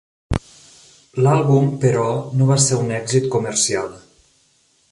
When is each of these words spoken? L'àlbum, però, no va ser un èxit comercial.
L'àlbum, 1.25 1.67
però, 1.83 2.07
no 2.39 2.47
va 2.53 2.57
ser 2.69 2.81
un 2.85 2.89
èxit 3.01 3.29
comercial. 3.37 3.93